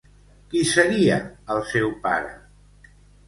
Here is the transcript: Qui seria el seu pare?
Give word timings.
Qui 0.53 0.61
seria 0.69 1.17
el 1.55 1.61
seu 1.73 1.93
pare? 2.07 2.33